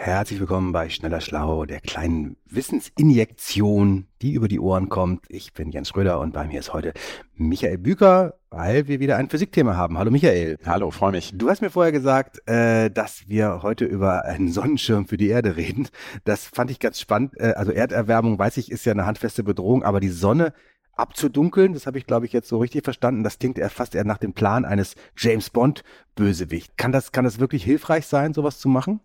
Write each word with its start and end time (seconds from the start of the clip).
Herzlich 0.00 0.38
willkommen 0.38 0.70
bei 0.70 0.88
Schneller 0.90 1.20
Schlau, 1.20 1.66
der 1.66 1.80
kleinen 1.80 2.36
Wissensinjektion, 2.46 4.06
die 4.22 4.32
über 4.32 4.46
die 4.46 4.60
Ohren 4.60 4.88
kommt. 4.88 5.24
Ich 5.28 5.52
bin 5.52 5.72
Jens 5.72 5.88
Schröder 5.88 6.20
und 6.20 6.34
bei 6.34 6.46
mir 6.46 6.60
ist 6.60 6.72
heute 6.72 6.92
Michael 7.34 7.78
Büker, 7.78 8.34
weil 8.48 8.86
wir 8.86 9.00
wieder 9.00 9.16
ein 9.16 9.28
Physikthema 9.28 9.76
haben. 9.76 9.98
Hallo 9.98 10.12
Michael. 10.12 10.56
Hallo, 10.64 10.92
freue 10.92 11.10
mich. 11.10 11.32
Du 11.34 11.50
hast 11.50 11.62
mir 11.62 11.70
vorher 11.70 11.90
gesagt, 11.90 12.48
äh, 12.48 12.90
dass 12.90 13.28
wir 13.28 13.62
heute 13.62 13.86
über 13.86 14.24
einen 14.24 14.52
Sonnenschirm 14.52 15.08
für 15.08 15.16
die 15.16 15.28
Erde 15.28 15.56
reden. 15.56 15.88
Das 16.24 16.44
fand 16.44 16.70
ich 16.70 16.78
ganz 16.78 17.00
spannend. 17.00 17.34
Äh, 17.36 17.54
also 17.56 17.72
Erderwärmung, 17.72 18.38
weiß 18.38 18.56
ich, 18.58 18.70
ist 18.70 18.86
ja 18.86 18.92
eine 18.92 19.04
handfeste 19.04 19.42
Bedrohung, 19.42 19.82
aber 19.82 19.98
die 19.98 20.10
Sonne 20.10 20.52
abzudunkeln, 20.92 21.74
das 21.74 21.88
habe 21.88 21.98
ich, 21.98 22.06
glaube 22.06 22.24
ich, 22.24 22.32
jetzt 22.32 22.48
so 22.48 22.58
richtig 22.58 22.84
verstanden. 22.84 23.24
Das 23.24 23.40
klingt 23.40 23.58
eher 23.58 23.68
fast 23.68 23.96
eher 23.96 24.04
nach 24.04 24.18
dem 24.18 24.32
Plan 24.32 24.64
eines 24.64 24.94
James 25.16 25.50
Bond 25.50 25.82
Bösewicht. 26.14 26.78
Kann 26.78 26.92
das, 26.92 27.10
kann 27.10 27.24
das 27.24 27.40
wirklich 27.40 27.64
hilfreich 27.64 28.06
sein, 28.06 28.32
sowas 28.32 28.58
zu 28.58 28.68
machen? 28.68 29.00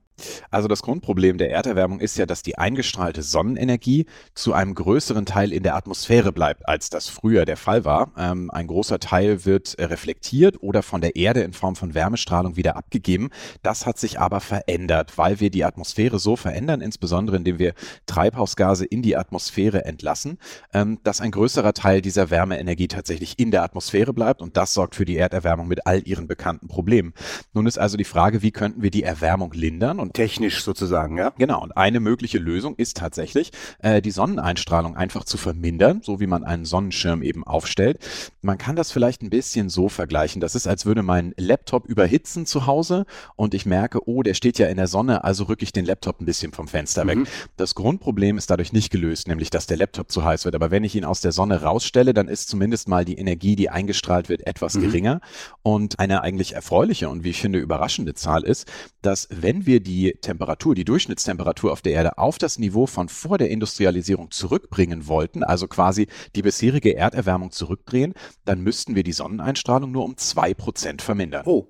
Also 0.51 0.67
das 0.67 0.81
Grundproblem 0.81 1.37
der 1.37 1.51
Erderwärmung 1.51 1.99
ist 1.99 2.17
ja, 2.17 2.25
dass 2.25 2.43
die 2.43 2.57
eingestrahlte 2.57 3.23
Sonnenenergie 3.23 4.05
zu 4.35 4.53
einem 4.53 4.75
größeren 4.75 5.25
Teil 5.25 5.51
in 5.51 5.63
der 5.63 5.75
Atmosphäre 5.75 6.31
bleibt, 6.31 6.67
als 6.67 6.89
das 6.89 7.09
früher 7.09 7.45
der 7.45 7.57
Fall 7.57 7.85
war. 7.85 8.11
Ähm, 8.17 8.51
ein 8.51 8.67
großer 8.67 8.99
Teil 8.99 9.45
wird 9.45 9.75
äh, 9.75 9.85
reflektiert 9.85 10.61
oder 10.61 10.83
von 10.83 11.01
der 11.01 11.15
Erde 11.15 11.41
in 11.41 11.53
Form 11.53 11.75
von 11.75 11.93
Wärmestrahlung 11.93 12.55
wieder 12.55 12.75
abgegeben. 12.75 13.29
Das 13.61 13.85
hat 13.85 13.97
sich 13.97 14.19
aber 14.19 14.39
verändert, 14.39 15.17
weil 15.17 15.39
wir 15.39 15.49
die 15.49 15.63
Atmosphäre 15.63 16.19
so 16.19 16.35
verändern, 16.35 16.81
insbesondere 16.81 17.37
indem 17.37 17.59
wir 17.59 17.73
Treibhausgase 18.05 18.85
in 18.85 19.01
die 19.01 19.17
Atmosphäre 19.17 19.85
entlassen, 19.85 20.37
ähm, 20.73 20.99
dass 21.03 21.21
ein 21.21 21.31
größerer 21.31 21.73
Teil 21.73 22.01
dieser 22.01 22.29
Wärmeenergie 22.29 22.87
tatsächlich 22.87 23.39
in 23.39 23.51
der 23.51 23.63
Atmosphäre 23.63 24.13
bleibt 24.13 24.41
und 24.41 24.57
das 24.57 24.73
sorgt 24.73 24.95
für 24.95 25.05
die 25.05 25.17
Erderwärmung 25.17 25.67
mit 25.67 25.87
all 25.87 26.07
ihren 26.07 26.27
bekannten 26.27 26.67
Problemen. 26.67 27.13
Nun 27.53 27.65
ist 27.65 27.79
also 27.79 27.97
die 27.97 28.03
Frage, 28.03 28.41
wie 28.41 28.51
könnten 28.51 28.81
wir 28.81 28.91
die 28.91 29.03
Erwärmung 29.03 29.51
lindern? 29.53 29.99
Und 30.03 30.13
technisch 30.13 30.63
sozusagen, 30.63 31.17
ja? 31.17 31.31
Genau. 31.37 31.63
Und 31.63 31.77
eine 31.77 32.01
mögliche 32.01 32.37
Lösung 32.37 32.75
ist 32.75 32.97
tatsächlich, 32.97 33.51
äh, 33.79 34.01
die 34.01 34.11
Sonneneinstrahlung 34.11 34.97
einfach 34.97 35.23
zu 35.23 35.37
vermindern, 35.37 36.01
so 36.03 36.19
wie 36.19 36.27
man 36.27 36.43
einen 36.43 36.65
Sonnenschirm 36.65 37.23
eben 37.23 37.45
aufstellt. 37.45 37.99
Man 38.41 38.57
kann 38.57 38.75
das 38.75 38.91
vielleicht 38.91 39.21
ein 39.21 39.29
bisschen 39.29 39.69
so 39.69 39.87
vergleichen. 39.87 40.41
Das 40.41 40.55
ist, 40.55 40.67
als 40.67 40.85
würde 40.85 41.03
mein 41.03 41.33
Laptop 41.37 41.85
überhitzen 41.85 42.45
zu 42.45 42.65
Hause 42.65 43.05
und 43.37 43.53
ich 43.53 43.65
merke, 43.65 44.05
oh, 44.05 44.23
der 44.23 44.33
steht 44.33 44.59
ja 44.59 44.67
in 44.67 44.75
der 44.75 44.87
Sonne, 44.87 45.23
also 45.23 45.45
rücke 45.45 45.63
ich 45.63 45.71
den 45.71 45.85
Laptop 45.85 46.19
ein 46.19 46.25
bisschen 46.25 46.51
vom 46.51 46.67
Fenster 46.67 47.07
weg. 47.07 47.19
Mhm. 47.19 47.27
Das 47.55 47.73
Grundproblem 47.73 48.37
ist 48.37 48.49
dadurch 48.49 48.73
nicht 48.73 48.91
gelöst, 48.91 49.29
nämlich 49.29 49.51
dass 49.51 49.67
der 49.67 49.77
Laptop 49.77 50.11
zu 50.11 50.25
heiß 50.25 50.43
wird. 50.43 50.55
Aber 50.55 50.69
wenn 50.69 50.83
ich 50.83 50.95
ihn 50.95 51.05
aus 51.05 51.21
der 51.21 51.31
Sonne 51.31 51.61
rausstelle, 51.61 52.13
dann 52.13 52.27
ist 52.27 52.49
zumindest 52.49 52.89
mal 52.89 53.05
die 53.05 53.17
Energie, 53.17 53.55
die 53.55 53.69
eingestrahlt 53.69 54.27
wird, 54.27 54.45
etwas 54.45 54.73
mhm. 54.73 54.81
geringer. 54.81 55.21
Und 55.61 55.99
eine 55.99 56.23
eigentlich 56.23 56.55
erfreuliche 56.55 57.07
und 57.07 57.23
wie 57.23 57.29
ich 57.29 57.39
finde 57.39 57.59
überraschende 57.59 58.15
Zahl 58.15 58.43
ist, 58.43 58.67
dass 59.01 59.29
wenn 59.31 59.65
wir 59.65 59.79
die 59.79 59.92
die 59.93 60.13
Temperatur, 60.13 60.75
die 60.75 60.85
Durchschnittstemperatur 60.85 61.71
auf 61.71 61.81
der 61.81 61.93
Erde 61.93 62.17
auf 62.17 62.37
das 62.37 62.57
Niveau 62.57 62.87
von 62.87 63.09
vor 63.09 63.37
der 63.37 63.49
Industrialisierung 63.49 64.31
zurückbringen 64.31 65.07
wollten, 65.07 65.43
also 65.43 65.67
quasi 65.67 66.07
die 66.35 66.41
bisherige 66.41 66.95
Erderwärmung 66.95 67.51
zurückdrehen, 67.51 68.13
dann 68.45 68.61
müssten 68.61 68.95
wir 68.95 69.03
die 69.03 69.13
Sonneneinstrahlung 69.13 69.91
nur 69.91 70.05
um 70.05 70.17
zwei 70.17 70.53
Prozent 70.53 71.01
vermindern. 71.01 71.43
Oh, 71.45 71.67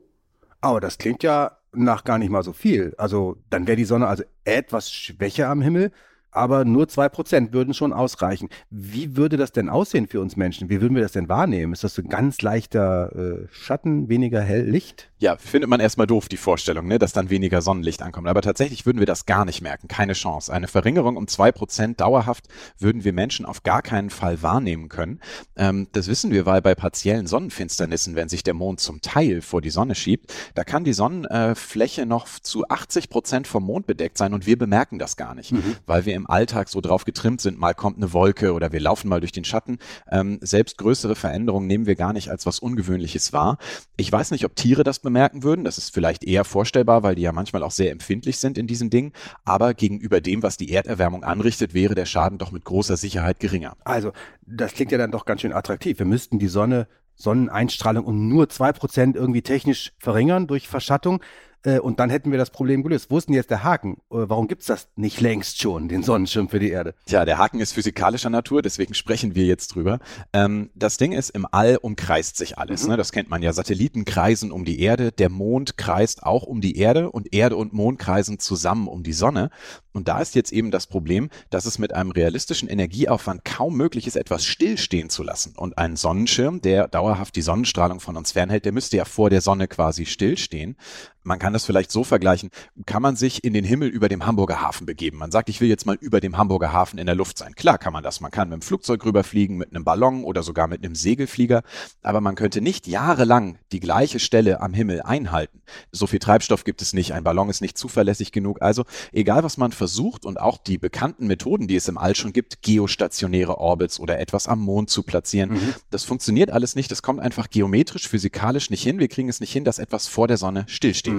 aber 0.62 0.80
das 0.80 0.98
klingt 0.98 1.24
ja 1.24 1.58
nach 1.74 2.04
gar 2.04 2.18
nicht 2.18 2.30
mal 2.30 2.44
so 2.44 2.54
viel. 2.54 2.94
Also 2.98 3.38
dann 3.50 3.68
wäre 3.68 3.76
die 3.76 3.86
Sonne 3.86 4.08
also 4.08 4.24
etwas 4.46 4.92
schwächer 4.92 5.50
am 5.50 5.62
Himmel 5.62 5.92
aber 6.36 6.66
nur 6.66 6.88
zwei 6.88 7.09
Prozent 7.09 7.53
würden 7.53 7.73
schon 7.73 7.94
ausreichen. 7.94 8.50
Wie 8.70 9.16
würde 9.16 9.38
das 9.38 9.52
denn 9.52 9.70
aussehen 9.70 10.08
für 10.08 10.22
uns 10.22 10.35
Menschen? 10.35 10.69
Wie 10.69 10.81
würden 10.81 10.96
wir 10.96 11.02
das 11.02 11.12
denn 11.13 11.30
wahrnehmen? 11.30 11.74
Ist 11.74 11.84
das 11.84 11.96
so 11.96 12.02
ein 12.02 12.09
ganz 12.09 12.41
leichter 12.41 13.16
äh, 13.16 13.47
Schatten, 13.52 14.09
weniger 14.09 14.41
hell 14.41 14.69
Licht? 14.69 15.09
Ja, 15.19 15.38
findet 15.38 15.69
man 15.69 15.80
erstmal 15.80 16.08
doof, 16.08 16.28
die 16.28 16.38
Vorstellung, 16.38 16.88
ne, 16.88 17.00
dass 17.00 17.13
dann 17.13 17.30
weniger 17.30 17.62
Sonnenlicht 17.62 18.02
ankommt. 18.02 18.28
Aber 18.28 18.41
tatsächlich 18.41 18.85
würden 18.85 19.00
wir 19.00 19.06
das 19.06 19.25
gar 19.25 19.46
nicht 19.46 19.62
merken. 19.62 19.88
Keine 19.88 20.13
Chance. 20.13 20.52
Eine 20.52 20.68
Verringerung 20.68 21.16
um 21.16 21.28
zwei 21.28 21.52
Prozent 21.52 22.02
dauerhaft 22.02 22.47
würden 22.78 23.03
wir 23.03 23.13
Menschen 23.13 23.46
auf 23.46 23.63
gar 23.63 23.81
keinen 23.81 24.09
Fall 24.09 24.41
wahrnehmen 24.41 24.90
können. 24.90 25.19
Ähm, 25.56 25.88
das 25.94 26.08
wissen 26.08 26.31
wir, 26.31 26.46
weil 26.46 26.62
bei 26.62 26.75
partiellen 26.75 27.28
Sonnenfinsternissen, 27.28 28.16
wenn 28.16 28.28
sich 28.28 28.44
der 28.44 28.53
Mond 28.53 28.79
zum 28.79 29.02
Teil 29.02 29.41
vor 29.41 29.62
die 29.62 29.69
Sonne 29.69 29.96
schiebt, 29.96 30.34
da 30.56 30.63
kann 30.63 30.84
die 30.84 30.94
Sonnenfläche 30.94 32.06
noch 32.06 32.28
zu 32.28 32.68
80 32.68 33.09
Prozent 33.09 33.47
vom 33.47 33.63
Mond 33.63 33.88
bedeckt 33.88 34.18
sein 34.18 34.34
und 34.34 34.46
wir 34.46 34.58
bemerken 34.58 35.00
das 35.00 35.16
gar 35.16 35.35
nicht, 35.35 35.52
mhm. 35.52 35.75
weil 35.85 36.06
wir 36.06 36.16
im 36.16 36.22
Alltag 36.28 36.69
so 36.69 36.81
drauf 36.81 37.06
getrimmt 37.06 37.41
sind, 37.41 37.59
mal 37.59 37.73
kommt 37.73 37.97
eine 37.97 38.13
Wolke 38.13 38.53
oder 38.53 38.72
wir 38.72 38.79
laufen 38.79 39.09
mal 39.09 39.19
durch 39.19 39.31
den 39.31 39.44
Schatten. 39.44 39.79
Ähm, 40.09 40.39
selbst 40.41 40.78
größere 40.78 41.16
Veränderungen 41.16 41.67
nehmen 41.67 41.85
wir 41.85 41.95
gar 41.95 42.13
nicht 42.13 42.29
als 42.29 42.45
was 42.45 42.59
Ungewöhnliches 42.59 43.34
wahr. 43.34 43.57
Ich 43.97 44.11
weiß 44.11 44.31
nicht, 44.31 44.45
ob 44.45 44.56
Tiere 44.56 44.84
das 44.84 45.00
bemerken 45.00 45.44
würden. 45.44 45.66
Das 45.66 45.78
ist 45.78 45.94
vielleicht 45.94 46.23
eher 46.23 46.45
vorstellbar, 46.45 47.03
weil 47.03 47.16
die 47.16 47.22
ja 47.22 47.31
manchmal 47.31 47.63
auch 47.63 47.72
sehr 47.72 47.91
empfindlich 47.91 48.38
sind 48.38 48.57
in 48.57 48.67
diesen 48.67 48.89
Dingen. 48.89 49.13
Aber 49.45 49.73
gegenüber 49.73 50.22
dem, 50.22 50.44
was 50.44 50.57
die 50.57 50.72
Erderwärmung 50.72 51.23
anrichtet, 51.23 51.73
wäre 51.73 51.95
der 51.95 52.06
Schaden 52.06 52.38
doch 52.38 52.51
mit 52.51 52.66
großer 52.66 52.97
Sicherheit 52.97 53.40
geringer. 53.40 53.75
Also, 53.84 54.11
das 54.45 54.73
klingt 54.73 54.91
ja 54.91 54.97
dann 54.97 55.11
doch 55.11 55.25
ganz 55.25 55.41
schön 55.41 55.53
attraktiv. 55.53 56.00
Wir 56.00 56.05
müssten 56.05 56.40
die 56.40 56.47
Sonne 56.47 56.88
Sonneneinstrahlung 57.16 58.05
um 58.05 58.28
nur 58.28 58.50
zwei 58.50 58.72
Prozent 58.72 59.16
irgendwie 59.16 59.41
technisch 59.41 59.94
verringern 60.00 60.47
durch 60.47 60.67
Verschattung. 60.67 61.22
Äh, 61.63 61.79
und 61.79 62.00
dann 62.00 62.09
hätten 62.09 62.31
wir 62.31 62.38
das 62.38 62.50
Problem 62.50 62.84
gelöst. 62.84 63.07
Wo 63.09 63.18
ist 63.18 63.28
denn 63.28 63.35
jetzt 63.35 63.50
der 63.50 63.63
Haken? 63.63 63.97
Äh, 64.12 64.28
warum 64.28 64.47
gibt 64.47 64.62
es 64.62 64.68
das 64.68 64.88
nicht 64.96 65.22
längst 65.22 65.62
schon, 65.62 65.88
den 65.88 66.03
Sonnenschirm 66.03 66.50
für 66.50 66.59
die 66.59 66.69
Erde? 66.69 66.94
Tja, 67.06 67.25
der 67.25 67.38
Haken 67.38 67.59
ist 67.59 67.74
physikalischer 67.74 68.29
Natur, 68.29 68.62
deswegen 68.62 68.94
sprechen 68.94 69.35
wir 69.35 69.46
jetzt 69.46 69.75
drüber. 69.75 70.00
Ähm, 70.34 70.69
das 70.75 70.97
Ding 70.97 71.12
ist, 71.12 71.29
im 71.29 71.47
All 71.52 71.78
umkreist 71.78 72.38
sich 72.38 72.57
alles. 72.57 72.84
Mhm. 72.84 72.90
Ne? 72.90 72.97
Das 72.97 73.12
kennt 73.12 73.29
man 73.29 73.41
ja. 73.41 73.53
Satelliten 73.53 74.06
kreisen 74.06 74.52
um 74.52 74.66
die 74.66 74.79
Erde, 74.81 75.12
der 75.12 75.29
Mond 75.29 75.78
kreist 75.78 76.23
auch 76.23 76.44
um 76.44 76.62
die 76.62 76.78
Erde 76.78 77.12
und 77.12 77.34
Erde 77.34 77.56
und 77.56 77.73
Mond 77.73 78.00
kreisen 78.00 78.40
zusammen 78.40 78.88
um 78.88 79.03
die 79.03 79.13
Sonne. 79.13 79.50
Und 79.94 80.07
da 80.07 80.19
ist 80.19 80.35
jetzt 80.35 80.52
eben 80.52 80.72
das 80.72 80.88
Problem, 80.88 81.29
dass 81.52 81.66
es 81.66 81.78
mit 81.78 81.94
einem 81.94 82.12
realistischen 82.12 82.68
Energieaufwand 82.68 83.46
kaum 83.46 83.78
möglich 83.78 84.07
ist, 84.07 84.16
etwas 84.16 84.44
stillstehen 84.44 85.09
zu 85.09 85.23
lassen. 85.23 85.53
Und 85.56 85.78
ein 85.78 85.96
Sonnenschirm, 85.96 86.62
der 86.62 86.88
dauerhaft 86.88 87.35
die 87.35 87.41
Sonnenstrahlung 87.41 88.00
von 88.00 88.18
uns 88.18 88.31
fernhält, 88.31 88.66
der 88.66 88.72
müsste 88.72 88.97
ja 88.97 89.06
vor 89.06 89.29
der 89.29 89.41
Sonne 89.41 89.68
quasi 89.68 90.06
stillstehen. 90.06 90.75
Man 91.23 91.39
kann 91.39 91.53
das 91.53 91.66
vielleicht 91.66 91.91
so 91.91 92.03
vergleichen, 92.03 92.50
kann 92.85 93.01
man 93.01 93.16
sich 93.16 93.44
in 93.44 93.53
den 93.53 93.63
Himmel 93.63 93.88
über 93.88 94.09
dem 94.09 94.25
Hamburger 94.25 94.61
Hafen 94.61 94.85
begeben. 94.85 95.17
Man 95.17 95.31
sagt, 95.31 95.47
ich 95.47 95.61
will 95.61 95.69
jetzt 95.69 95.85
mal 95.85 95.95
über 95.95 96.19
dem 96.19 96.38
Hamburger 96.38 96.73
Hafen 96.73 97.00
in 97.00 97.06
der 97.06 97.16
Luft 97.16 97.38
sein. 97.38 97.56
Klar 97.56 97.78
kann 97.78 97.94
man 97.94 98.03
das. 98.03 98.19
Man 98.19 98.31
kann 98.31 98.50
mit 98.50 98.59
dem 98.59 98.61
Flugzeug 98.61 99.06
rüberfliegen, 99.06 99.57
mit 99.57 99.72
einem 99.72 99.85
Ballon 99.85 100.25
oder 100.25 100.44
sogar 100.44 100.67
mit 100.67 100.84
einem 100.84 100.95
Segelflieger. 100.95 101.63
Aber 102.01 102.19
man 102.19 102.35
könnte 102.35 102.59
nicht 102.59 102.88
jahrelang 102.88 103.57
die 103.72 103.79
gleiche 103.79 104.19
Stelle 104.19 104.59
am 104.59 104.73
Himmel 104.73 105.01
einhalten. 105.01 105.61
So 105.91 106.07
viel 106.07 106.19
Treibstoff 106.19 106.66
gibt 106.66 106.81
es 106.81 106.91
nicht. 106.94 107.13
Ein 107.13 107.23
Ballon 107.23 107.50
ist 107.50 107.61
nicht 107.61 107.78
zuverlässig 107.78 108.34
genug. 108.34 108.61
Also 108.61 108.84
egal, 109.13 109.44
was 109.44 109.57
man 109.57 109.72
versucht 109.72 110.25
und 110.25 110.40
auch 110.40 110.57
die 110.57 110.78
bekannten 110.78 111.28
Methoden, 111.28 111.67
die 111.67 111.78
es 111.78 111.88
im 111.88 111.97
All 111.97 112.16
schon 112.16 112.34
gibt, 112.34 112.61
geostationäre 112.61 113.57
Orbits 113.57 114.00
oder 114.00 114.19
etwas 114.19 114.47
am 114.47 114.59
Mond 114.59 114.90
zu 114.90 115.03
platzieren, 115.03 115.51
mhm. 115.51 115.73
das 115.90 116.03
funktioniert 116.03 116.51
alles 116.51 116.75
nicht. 116.75 116.91
Das 116.91 117.01
kommt 117.01 117.22
einfach 117.22 117.50
geometrisch, 117.50 118.09
physikalisch 118.09 118.69
nicht 118.69 118.84
hin. 118.84 119.00
Wir 119.00 119.07
kriegen 119.07 119.29
es 119.29 119.40
nicht 119.40 119.53
hin, 119.53 119.63
dass 119.63 119.79
etwas 119.79 120.07
vor 120.07 120.28
der 120.28 120.38
Sonne 120.38 120.66
stillsteht. 120.67 121.12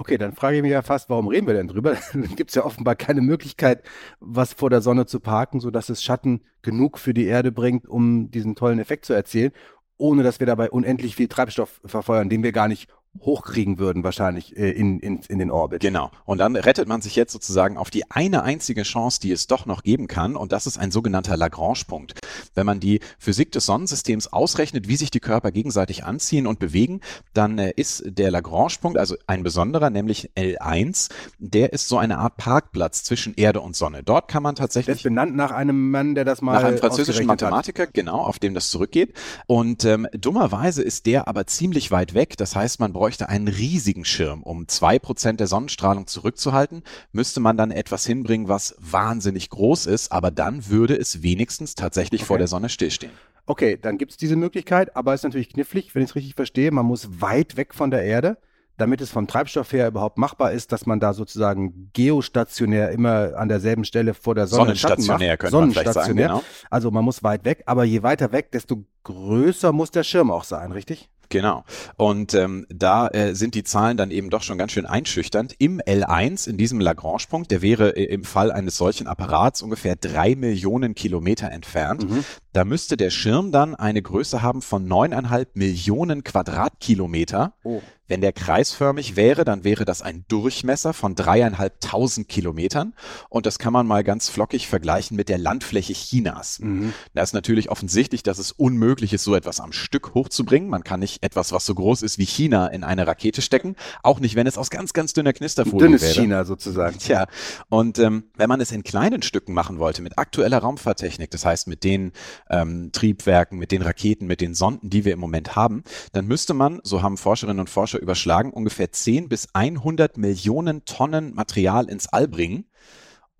Okay, 0.00 0.16
dann 0.16 0.32
frage 0.32 0.56
ich 0.56 0.62
mich 0.62 0.70
ja 0.72 0.80
fast, 0.80 1.10
warum 1.10 1.28
reden 1.28 1.46
wir 1.46 1.52
denn 1.52 1.68
drüber? 1.68 1.94
Dann 2.14 2.34
gibt 2.34 2.48
es 2.48 2.54
ja 2.54 2.64
offenbar 2.64 2.94
keine 2.96 3.20
Möglichkeit, 3.20 3.82
was 4.18 4.54
vor 4.54 4.70
der 4.70 4.80
Sonne 4.80 5.04
zu 5.04 5.20
parken, 5.20 5.60
sodass 5.60 5.90
es 5.90 6.02
Schatten 6.02 6.40
genug 6.62 6.98
für 6.98 7.12
die 7.12 7.26
Erde 7.26 7.52
bringt, 7.52 7.86
um 7.86 8.30
diesen 8.30 8.54
tollen 8.54 8.78
Effekt 8.78 9.04
zu 9.04 9.12
erzielen, 9.12 9.52
ohne 9.98 10.22
dass 10.22 10.40
wir 10.40 10.46
dabei 10.46 10.70
unendlich 10.70 11.16
viel 11.16 11.28
Treibstoff 11.28 11.82
verfeuern, 11.84 12.30
den 12.30 12.42
wir 12.42 12.52
gar 12.52 12.66
nicht 12.66 12.88
hochkriegen 13.18 13.78
würden, 13.78 14.04
wahrscheinlich 14.04 14.56
äh, 14.56 14.70
in, 14.70 15.00
in, 15.00 15.20
in 15.28 15.38
den 15.38 15.50
Orbit. 15.50 15.80
Genau. 15.80 16.10
Und 16.24 16.38
dann 16.38 16.56
rettet 16.56 16.88
man 16.88 17.02
sich 17.02 17.16
jetzt 17.16 17.32
sozusagen 17.32 17.76
auf 17.76 17.90
die 17.90 18.10
eine 18.10 18.44
einzige 18.44 18.82
Chance, 18.82 19.20
die 19.20 19.32
es 19.32 19.46
doch 19.46 19.66
noch 19.66 19.82
geben 19.82 20.06
kann. 20.06 20.36
Und 20.36 20.52
das 20.52 20.66
ist 20.66 20.78
ein 20.78 20.90
sogenannter 20.90 21.36
Lagrange-Punkt. 21.36 22.20
Wenn 22.54 22.66
man 22.66 22.78
die 22.78 23.00
Physik 23.18 23.52
des 23.52 23.66
Sonnensystems 23.66 24.32
ausrechnet, 24.32 24.88
wie 24.88 24.96
sich 24.96 25.10
die 25.10 25.20
Körper 25.20 25.50
gegenseitig 25.50 26.04
anziehen 26.04 26.46
und 26.46 26.60
bewegen, 26.60 27.00
dann 27.34 27.58
äh, 27.58 27.72
ist 27.76 28.04
der 28.06 28.30
Lagrange-Punkt, 28.30 28.96
also 28.96 29.16
ein 29.26 29.42
besonderer, 29.42 29.90
nämlich 29.90 30.30
L1, 30.36 31.10
der 31.38 31.72
ist 31.72 31.88
so 31.88 31.98
eine 31.98 32.18
Art 32.18 32.36
Parkplatz 32.36 33.02
zwischen 33.02 33.34
Erde 33.34 33.60
und 33.60 33.74
Sonne. 33.74 34.02
Dort 34.04 34.28
kann 34.28 34.42
man 34.42 34.54
tatsächlich. 34.54 34.98
Ist 34.98 35.02
benannt 35.02 35.34
nach 35.34 35.50
einem 35.50 35.90
Mann, 35.90 36.14
der 36.14 36.24
das 36.24 36.42
mal. 36.42 36.54
Nach 36.54 36.64
einem 36.64 36.78
französischen 36.78 37.26
Mathematiker, 37.26 37.84
hat. 37.84 37.94
genau, 37.94 38.20
auf 38.20 38.38
dem 38.38 38.54
das 38.54 38.70
zurückgeht. 38.70 39.14
Und 39.46 39.84
ähm, 39.84 40.06
dummerweise 40.12 40.82
ist 40.82 41.06
der 41.06 41.26
aber 41.26 41.46
ziemlich 41.46 41.90
weit 41.90 42.14
weg. 42.14 42.36
Das 42.36 42.54
heißt, 42.54 42.78
man 42.78 42.92
bräuchte 43.00 43.30
einen 43.30 43.48
riesigen 43.48 44.04
Schirm. 44.04 44.42
Um 44.42 44.68
zwei 44.68 44.98
Prozent 44.98 45.40
der 45.40 45.46
Sonnenstrahlung 45.46 46.06
zurückzuhalten, 46.06 46.82
müsste 47.12 47.40
man 47.40 47.56
dann 47.56 47.70
etwas 47.70 48.04
hinbringen, 48.04 48.46
was 48.46 48.76
wahnsinnig 48.78 49.48
groß 49.48 49.86
ist, 49.86 50.12
aber 50.12 50.30
dann 50.30 50.68
würde 50.68 50.98
es 50.98 51.22
wenigstens 51.22 51.74
tatsächlich 51.74 52.20
okay. 52.20 52.26
vor 52.26 52.36
der 52.36 52.46
Sonne 52.46 52.68
stillstehen. 52.68 53.12
Okay, 53.46 53.78
dann 53.80 53.96
gibt 53.96 54.10
es 54.10 54.18
diese 54.18 54.36
Möglichkeit, 54.36 54.94
aber 54.96 55.14
es 55.14 55.20
ist 55.20 55.24
natürlich 55.24 55.48
knifflig, 55.48 55.94
wenn 55.94 56.02
ich 56.02 56.10
es 56.10 56.14
richtig 56.14 56.34
verstehe. 56.34 56.70
Man 56.72 56.84
muss 56.84 57.22
weit 57.22 57.56
weg 57.56 57.74
von 57.74 57.90
der 57.90 58.02
Erde 58.02 58.36
damit 58.76 59.02
es 59.02 59.10
vom 59.10 59.26
Treibstoff 59.26 59.74
her 59.74 59.88
überhaupt 59.88 60.16
machbar 60.16 60.52
ist, 60.52 60.72
dass 60.72 60.86
man 60.86 61.00
da 61.00 61.12
sozusagen 61.12 61.90
geostationär 61.92 62.90
immer 62.92 63.36
an 63.36 63.50
derselben 63.50 63.84
Stelle 63.84 64.14
vor 64.14 64.34
der 64.34 64.46
Sonne 64.46 64.74
Sonnenstationär 64.74 65.36
könnte 65.36 65.56
man 65.56 65.70
vielleicht 65.70 65.92
sagen, 65.92 66.16
genau. 66.16 66.42
Also 66.70 66.90
man 66.90 67.04
muss 67.04 67.22
weit 67.22 67.44
weg, 67.44 67.62
aber 67.66 67.84
je 67.84 68.02
weiter 68.02 68.32
weg, 68.32 68.50
desto 68.52 68.86
größer 69.04 69.72
muss 69.72 69.90
der 69.90 70.02
Schirm 70.02 70.30
auch 70.30 70.44
sein, 70.44 70.72
richtig? 70.72 71.10
Genau. 71.30 71.64
Und 71.96 72.34
ähm, 72.34 72.66
da 72.68 73.06
äh, 73.08 73.34
sind 73.34 73.54
die 73.54 73.62
Zahlen 73.62 73.96
dann 73.96 74.10
eben 74.10 74.30
doch 74.30 74.42
schon 74.42 74.58
ganz 74.58 74.72
schön 74.72 74.84
einschüchternd. 74.84 75.54
Im 75.58 75.80
L1, 75.80 76.48
in 76.48 76.56
diesem 76.56 76.80
Lagrange-Punkt, 76.80 77.52
der 77.52 77.62
wäre 77.62 77.96
äh, 77.96 78.04
im 78.04 78.24
Fall 78.24 78.50
eines 78.50 78.76
solchen 78.76 79.06
Apparats 79.06 79.62
ungefähr 79.62 79.94
drei 79.94 80.34
Millionen 80.34 80.96
Kilometer 80.96 81.50
entfernt. 81.50 82.10
Mhm. 82.10 82.24
Da 82.52 82.64
müsste 82.64 82.96
der 82.96 83.10
Schirm 83.10 83.52
dann 83.52 83.74
eine 83.74 84.02
Größe 84.02 84.42
haben 84.42 84.60
von 84.62 84.86
neuneinhalb 84.86 85.54
Millionen 85.54 86.24
Quadratkilometer. 86.24 87.54
Oh. 87.62 87.80
Wenn 88.10 88.20
der 88.20 88.32
kreisförmig 88.32 89.14
wäre, 89.14 89.44
dann 89.44 89.62
wäre 89.62 89.84
das 89.84 90.02
ein 90.02 90.24
Durchmesser 90.26 90.92
von 90.92 91.14
dreieinhalbtausend 91.14 92.28
Kilometern. 92.28 92.92
Und 93.28 93.46
das 93.46 93.60
kann 93.60 93.72
man 93.72 93.86
mal 93.86 94.02
ganz 94.02 94.28
flockig 94.28 94.66
vergleichen 94.66 95.16
mit 95.16 95.28
der 95.28 95.38
Landfläche 95.38 95.92
Chinas. 95.92 96.58
Mhm. 96.58 96.92
Da 97.14 97.22
ist 97.22 97.34
natürlich 97.34 97.70
offensichtlich, 97.70 98.24
dass 98.24 98.40
es 98.40 98.50
unmöglich 98.50 99.12
ist, 99.12 99.22
so 99.22 99.36
etwas 99.36 99.60
am 99.60 99.70
Stück 99.70 100.12
hochzubringen. 100.14 100.68
Man 100.68 100.82
kann 100.82 100.98
nicht 100.98 101.22
etwas, 101.22 101.52
was 101.52 101.64
so 101.64 101.72
groß 101.76 102.02
ist 102.02 102.18
wie 102.18 102.26
China, 102.26 102.66
in 102.66 102.82
eine 102.82 103.06
Rakete 103.06 103.42
stecken. 103.42 103.76
Auch 104.02 104.18
nicht, 104.18 104.34
wenn 104.34 104.48
es 104.48 104.58
aus 104.58 104.70
ganz, 104.70 104.92
ganz 104.92 105.12
dünner 105.12 105.32
Knisterfolie 105.32 105.86
Dünnes 105.86 106.02
wäre. 106.02 106.14
China 106.14 106.44
sozusagen. 106.44 106.98
Tja, 106.98 107.28
und 107.68 108.00
ähm, 108.00 108.24
wenn 108.34 108.48
man 108.48 108.60
es 108.60 108.72
in 108.72 108.82
kleinen 108.82 109.22
Stücken 109.22 109.54
machen 109.54 109.78
wollte, 109.78 110.02
mit 110.02 110.18
aktueller 110.18 110.58
Raumfahrttechnik, 110.58 111.30
das 111.30 111.44
heißt 111.44 111.68
mit 111.68 111.84
den 111.84 112.10
ähm, 112.50 112.90
Triebwerken, 112.92 113.58
mit 113.58 113.72
den 113.72 113.82
Raketen, 113.82 114.26
mit 114.26 114.40
den 114.40 114.54
Sonden, 114.54 114.90
die 114.90 115.04
wir 115.04 115.12
im 115.12 115.20
Moment 115.20 115.56
haben, 115.56 115.82
dann 116.12 116.26
müsste 116.26 116.54
man, 116.54 116.80
so 116.82 117.02
haben 117.02 117.16
Forscherinnen 117.16 117.60
und 117.60 117.70
Forscher 117.70 118.00
überschlagen, 118.00 118.52
ungefähr 118.52 118.92
10 118.92 119.28
bis 119.28 119.48
100 119.54 120.16
Millionen 120.16 120.84
Tonnen 120.84 121.34
Material 121.34 121.88
ins 121.88 122.08
All 122.08 122.28
bringen. 122.28 122.66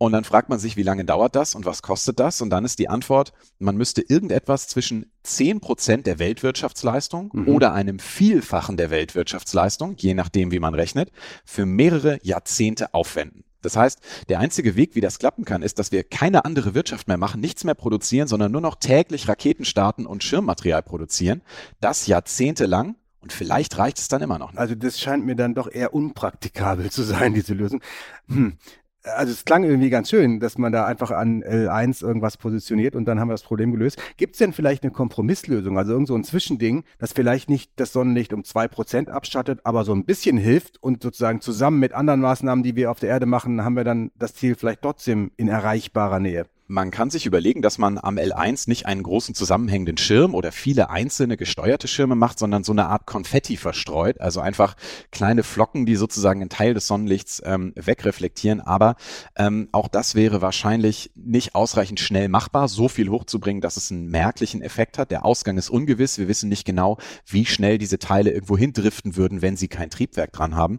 Und 0.03 0.13
dann 0.13 0.25
fragt 0.25 0.49
man 0.49 0.59
sich, 0.59 0.79
wie 0.79 0.83
lange 0.83 1.05
dauert 1.05 1.37
das 1.37 1.55
und 1.55 1.67
was 1.67 1.83
kostet 1.83 2.19
das? 2.21 2.41
Und 2.41 2.49
dann 2.49 2.65
ist 2.65 2.79
die 2.79 2.89
Antwort, 2.89 3.35
man 3.59 3.77
müsste 3.77 4.01
irgendetwas 4.01 4.67
zwischen 4.67 5.13
10 5.25 5.61
Prozent 5.61 6.07
der 6.07 6.19
Weltwirtschaftsleistung 6.19 7.29
mhm. 7.35 7.49
oder 7.49 7.75
einem 7.75 7.99
Vielfachen 7.99 8.79
der 8.79 8.89
Weltwirtschaftsleistung, 8.89 9.97
je 9.99 10.15
nachdem, 10.15 10.53
wie 10.53 10.59
man 10.59 10.75
rechnet, 10.75 11.13
für 11.45 11.67
mehrere 11.67 12.19
Jahrzehnte 12.23 12.95
aufwenden. 12.95 13.45
Das 13.63 13.77
heißt, 13.77 14.01
der 14.29 14.41
einzige 14.41 14.77
Weg, 14.77 14.95
wie 14.95 15.01
das 15.01 15.19
klappen 15.19 15.45
kann, 15.45 15.63
ist, 15.63 15.79
dass 15.79 15.93
wir 15.93 16.05
keine 16.05 16.45
andere 16.45 16.75
Wirtschaft 16.75 17.09
mehr 17.09 17.17
machen, 17.17 17.41
nichts 17.41 17.65
mehr 17.65 17.75
produzieren, 17.75 18.29
sondern 18.29 18.53
nur 18.53 18.61
noch 18.61 18.77
täglich 18.77 19.29
Raketen 19.29 19.65
starten 19.65 20.07
und 20.07 20.25
Schirmmaterial 20.25 20.83
produzieren. 20.83 21.43
Das 21.81 22.07
jahrzehntelang. 22.07 22.97
Und 23.23 23.35
vielleicht 23.35 23.77
reicht 23.77 23.99
es 23.99 24.09
dann 24.09 24.23
immer 24.23 24.39
noch. 24.39 24.53
Nicht. 24.53 24.59
Also 24.59 24.75
das 24.75 24.99
scheint 24.99 25.27
mir 25.27 25.37
dann 25.37 25.55
doch 25.55 25.71
eher 25.71 25.93
unpraktikabel 25.93 26.91
zu 26.91 27.03
sein, 27.03 27.35
diese 27.35 27.53
Lösung. 27.53 27.83
Hm 28.29 28.57
also 29.05 29.33
es 29.33 29.45
klang 29.45 29.65
irgendwie 29.65 29.91
ganz 29.91 30.11
schön, 30.11 30.41
dass 30.41 30.59
man 30.59 30.73
da 30.73 30.85
einfach 30.85 31.11
an 31.11 31.43
L1 31.43 32.05
irgendwas 32.05 32.37
positioniert 32.37 32.95
und 32.95 33.07
dann 33.07 33.19
haben 33.19 33.29
wir 33.29 33.35
das 33.35 33.43
Problem 33.43 33.73
gelöst. 33.73 33.99
Gibt 34.17 34.35
es 34.35 34.39
denn 34.39 34.53
vielleicht 34.53 34.83
eine 34.83 34.93
Kompromisslösung, 34.93 35.79
also 35.79 35.93
irgend 35.93 36.09
so 36.09 36.15
ein 36.15 36.25
Zwischending, 36.25 36.85
das 36.99 37.13
vielleicht 37.13 37.49
nicht 37.49 37.73
das 37.77 37.93
Sonnenlicht 37.93 38.33
um 38.33 38.45
zwei 38.45 38.69
Prozent 38.69 39.09
abschattet, 39.09 39.61
aber 39.65 39.85
so 39.85 39.95
ein 39.95 40.05
bisschen 40.05 40.37
hilft 40.37 40.83
und 40.83 41.03
sozusagen 41.03 41.41
zusammen 41.41 41.79
mit 41.79 41.93
anderen 41.93 42.21
Maßnahmen, 42.21 42.63
die 42.63 42.77
wir 42.77 42.91
auf 42.91 43.01
der 43.01 43.11
Erde 43.11 43.27
machen, 43.27 43.65
haben 43.65 43.77
wir 43.77 43.85
dann 43.85 44.11
das 44.17 44.35
Ziel 44.35 44.55
vielleicht 44.55 44.83
trotzdem 44.83 45.31
in 45.37 45.49
erreichbarer 45.49 46.21
Nähe? 46.21 46.47
Man 46.71 46.93
kann 46.93 47.11
sich 47.11 47.27
überlegen, 47.27 47.63
dass 47.63 47.79
man 47.79 47.99
am 47.99 48.17
L1 48.17 48.69
nicht 48.69 48.87
einen 48.87 49.03
großen 49.03 49.35
zusammenhängenden 49.35 49.97
Schirm 49.97 50.37
oder 50.37 50.53
viele 50.53 50.89
einzelne 50.89 51.37
gesteuerte 51.37 51.89
Schirme 51.89 52.15
macht, 52.15 52.39
sondern 52.39 52.63
so 52.63 52.71
eine 52.71 52.87
Art 52.87 53.07
Konfetti 53.07 53.57
verstreut, 53.57 54.21
also 54.21 54.39
einfach 54.39 54.77
kleine 55.11 55.43
Flocken, 55.43 55.85
die 55.85 55.97
sozusagen 55.97 56.41
einen 56.41 56.49
Teil 56.49 56.73
des 56.73 56.87
Sonnenlichts 56.87 57.43
ähm, 57.45 57.73
wegreflektieren. 57.75 58.61
Aber 58.61 58.95
ähm, 59.37 59.69
auch 59.73 59.89
das 59.89 60.15
wäre 60.15 60.43
wahrscheinlich 60.43 61.11
nicht 61.17 61.57
ausreichend 61.57 61.99
schnell 61.99 62.29
machbar, 62.29 62.69
so 62.69 62.87
viel 62.87 63.11
hochzubringen, 63.11 63.61
dass 63.61 63.77
es 63.77 63.91
einen 63.91 64.07
merklichen 64.07 64.63
Effekt 64.63 64.97
hat. 64.97 65.11
Der 65.11 65.25
Ausgang 65.25 65.59
ist 65.59 65.71
ungewiss. 65.71 66.19
Wir 66.19 66.29
wissen 66.29 66.49
nicht 66.49 66.65
genau, 66.65 66.99
wie 67.27 67.47
schnell 67.47 67.79
diese 67.79 67.99
Teile 67.99 68.31
irgendwo 68.31 68.57
hindriften 68.57 69.17
würden, 69.17 69.43
wenn 69.43 69.57
sie 69.57 69.67
kein 69.67 69.91
Triebwerk 69.91 70.33
dran 70.33 70.55
haben. 70.55 70.79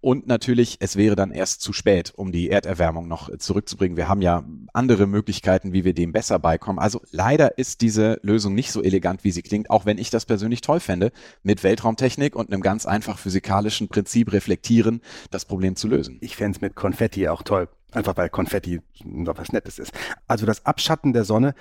Und 0.00 0.28
natürlich, 0.28 0.76
es 0.78 0.94
wäre 0.94 1.16
dann 1.16 1.32
erst 1.32 1.62
zu 1.62 1.72
spät, 1.72 2.12
um 2.14 2.30
die 2.30 2.48
Erderwärmung 2.48 3.08
noch 3.08 3.36
zurückzubringen. 3.38 3.96
Wir 3.96 4.08
haben 4.08 4.22
ja 4.22 4.44
andere 4.72 5.08
Möglichkeiten, 5.08 5.31
Möglichkeiten, 5.32 5.72
wie 5.72 5.84
wir 5.84 5.94
dem 5.94 6.12
besser 6.12 6.38
beikommen. 6.38 6.78
Also 6.78 7.00
leider 7.10 7.56
ist 7.56 7.80
diese 7.80 8.20
Lösung 8.22 8.54
nicht 8.54 8.70
so 8.70 8.82
elegant, 8.82 9.24
wie 9.24 9.30
sie 9.30 9.40
klingt, 9.40 9.70
auch 9.70 9.86
wenn 9.86 9.96
ich 9.96 10.10
das 10.10 10.26
persönlich 10.26 10.60
toll 10.60 10.78
fände, 10.78 11.10
mit 11.42 11.64
Weltraumtechnik 11.64 12.36
und 12.36 12.52
einem 12.52 12.60
ganz 12.60 12.84
einfach 12.84 13.18
physikalischen 13.18 13.88
Prinzip 13.88 14.30
reflektieren, 14.30 15.00
das 15.30 15.46
Problem 15.46 15.74
zu 15.74 15.88
lösen. 15.88 16.18
Ich 16.20 16.36
fände 16.36 16.56
es 16.56 16.60
mit 16.60 16.74
Konfetti 16.74 17.28
auch 17.28 17.42
toll. 17.42 17.68
Einfach 17.92 18.16
weil 18.18 18.28
Konfetti 18.28 18.80
was 19.04 19.52
Nettes 19.52 19.78
ist. 19.78 19.92
Also 20.26 20.44
das 20.44 20.66
Abschatten 20.66 21.14
der 21.14 21.24
Sonne 21.24 21.54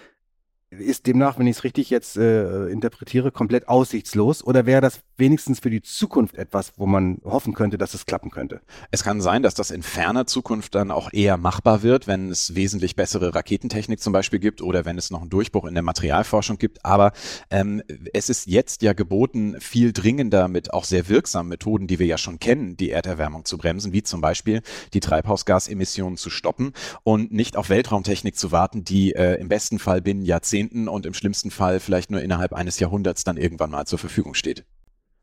ist 0.71 1.05
demnach, 1.05 1.37
wenn 1.37 1.47
ich 1.47 1.57
es 1.57 1.63
richtig 1.65 1.89
jetzt 1.89 2.15
äh, 2.15 2.67
interpretiere, 2.67 3.31
komplett 3.31 3.67
aussichtslos? 3.67 4.41
Oder 4.41 4.65
wäre 4.65 4.79
das 4.79 5.01
wenigstens 5.17 5.59
für 5.59 5.69
die 5.69 5.81
Zukunft 5.81 6.35
etwas, 6.35 6.71
wo 6.77 6.85
man 6.85 7.19
hoffen 7.25 7.53
könnte, 7.53 7.77
dass 7.77 7.93
es 7.93 8.05
klappen 8.05 8.31
könnte? 8.31 8.61
Es 8.89 9.03
kann 9.03 9.19
sein, 9.19 9.43
dass 9.43 9.53
das 9.53 9.69
in 9.69 9.83
ferner 9.83 10.27
Zukunft 10.27 10.73
dann 10.75 10.89
auch 10.89 11.11
eher 11.11 11.35
machbar 11.35 11.83
wird, 11.83 12.07
wenn 12.07 12.29
es 12.29 12.55
wesentlich 12.55 12.95
bessere 12.95 13.35
Raketentechnik 13.35 13.99
zum 13.99 14.13
Beispiel 14.13 14.39
gibt 14.39 14.61
oder 14.61 14.85
wenn 14.85 14.97
es 14.97 15.11
noch 15.11 15.19
einen 15.19 15.29
Durchbruch 15.29 15.65
in 15.65 15.73
der 15.73 15.83
Materialforschung 15.83 16.57
gibt. 16.57 16.85
Aber 16.85 17.11
ähm, 17.49 17.83
es 18.13 18.29
ist 18.29 18.47
jetzt 18.47 18.81
ja 18.81 18.93
geboten, 18.93 19.57
viel 19.59 19.91
dringender 19.91 20.47
mit 20.47 20.73
auch 20.73 20.85
sehr 20.85 21.09
wirksamen 21.09 21.49
Methoden, 21.49 21.87
die 21.87 21.99
wir 21.99 22.07
ja 22.07 22.17
schon 22.17 22.39
kennen, 22.39 22.77
die 22.77 22.91
Erderwärmung 22.91 23.43
zu 23.43 23.57
bremsen, 23.57 23.91
wie 23.91 24.03
zum 24.03 24.21
Beispiel 24.21 24.61
die 24.93 25.01
Treibhausgasemissionen 25.01 26.15
zu 26.15 26.29
stoppen 26.29 26.71
und 27.03 27.33
nicht 27.33 27.57
auf 27.57 27.69
Weltraumtechnik 27.69 28.37
zu 28.37 28.53
warten, 28.53 28.85
die 28.85 29.13
äh, 29.13 29.33
im 29.35 29.49
besten 29.49 29.77
Fall 29.77 30.01
binnen 30.01 30.23
Jahrzehnten 30.23 30.60
Jahrzehnten 30.61 30.87
und 30.87 31.05
im 31.05 31.13
schlimmsten 31.13 31.51
Fall 31.51 31.79
vielleicht 31.79 32.11
nur 32.11 32.21
innerhalb 32.21 32.53
eines 32.53 32.79
Jahrhunderts 32.79 33.23
dann 33.23 33.37
irgendwann 33.37 33.71
mal 33.71 33.85
zur 33.85 33.99
Verfügung 33.99 34.33
steht. 34.33 34.63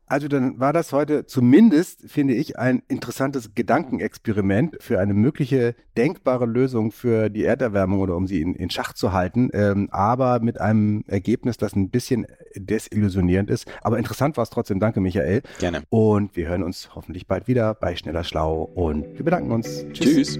Also 0.05 0.27
dann 0.27 0.59
war 0.59 0.73
das 0.73 0.91
heute 0.91 1.27
zumindest, 1.27 2.09
finde 2.09 2.33
ich, 2.33 2.57
ein 2.57 2.81
interessantes 2.87 3.53
Gedankenexperiment 3.53 4.77
für 4.81 4.99
eine 4.99 5.13
mögliche 5.13 5.75
denkbare 5.97 6.47
Lösung 6.47 6.91
für 6.91 7.29
die 7.29 7.43
Erderwärmung 7.43 7.99
oder 7.99 8.15
um 8.15 8.25
sie 8.25 8.41
in, 8.41 8.55
in 8.55 8.71
Schach 8.71 8.93
zu 8.93 9.13
halten, 9.13 9.49
ähm, 9.53 9.87
aber 9.91 10.39
mit 10.39 10.59
einem 10.59 11.03
Ergebnis, 11.05 11.57
das 11.57 11.75
ein 11.75 11.91
bisschen 11.91 12.25
desillusionierend 12.55 13.51
ist. 13.51 13.67
Aber 13.83 13.99
interessant 13.99 14.35
war 14.35 14.43
es 14.43 14.49
trotzdem. 14.49 14.79
Danke, 14.79 14.99
Michael. 14.99 15.43
Gerne. 15.59 15.83
Und 15.89 16.35
wir 16.35 16.47
hören 16.47 16.63
uns 16.63 16.89
hoffentlich 16.95 17.27
bald 17.27 17.47
wieder 17.47 17.75
bei 17.75 17.95
Schneller 17.95 18.23
Schlau 18.23 18.63
und 18.63 19.05
wir 19.15 19.23
bedanken 19.23 19.51
uns. 19.51 19.85
Tschüss. 19.93 20.39